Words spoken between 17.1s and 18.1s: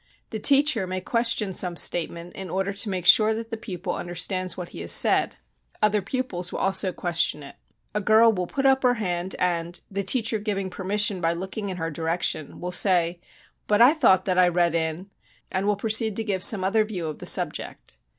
the subject.